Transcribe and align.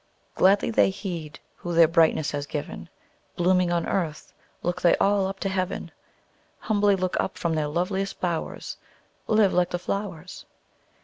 Gladly 0.33 0.71
they 0.71 0.89
heed 0.89 1.39
Who 1.57 1.73
their 1.75 1.87
brightness 1.87 2.31
has 2.31 2.47
given: 2.47 2.89
Blooming 3.35 3.71
on 3.71 3.85
earth, 3.85 4.33
look 4.63 4.81
they 4.81 4.97
all 4.97 5.27
up 5.27 5.39
to 5.41 5.47
heaven; 5.49 5.91
Humbly 6.57 6.95
look 6.95 7.15
up 7.19 7.37
from 7.37 7.53
their 7.53 7.67
loveliest 7.67 8.19
bowers: 8.19 8.77
Live 9.27 9.53
like 9.53 9.69
the 9.69 9.77
flowers! 9.77 10.47